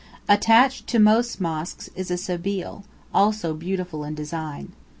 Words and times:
Attached 0.27 0.87
to 0.87 0.97
most 0.97 1.39
mosques 1.39 1.87
is 1.95 2.09
a 2.09 2.15
sebīl, 2.15 2.83
also 3.13 3.53
beautiful 3.53 4.03
in 4.03 4.15
design. 4.15 4.73